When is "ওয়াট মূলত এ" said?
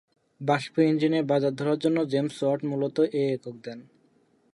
2.43-3.23